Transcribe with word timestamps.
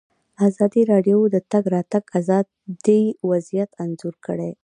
ازادي 0.47 0.81
راډیو 0.91 1.17
د 1.29 1.31
د 1.33 1.37
تګ 1.51 1.63
راتګ 1.75 2.03
ازادي 2.19 3.01
وضعیت 3.29 3.69
انځور 3.83 4.15
کړی. 4.25 4.51